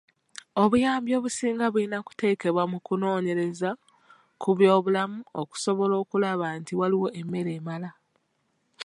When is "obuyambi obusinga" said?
0.61-1.65